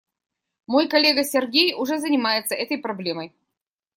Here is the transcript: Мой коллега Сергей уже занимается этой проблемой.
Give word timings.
Мой 0.65 0.87
коллега 0.87 1.23
Сергей 1.23 1.75
уже 1.75 1.99
занимается 1.99 2.55
этой 2.55 2.79
проблемой. 2.79 3.35